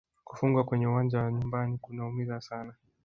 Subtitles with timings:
[0.27, 2.73] Kufungwa kwenye uwanja wa nyumbani kunaumiza sana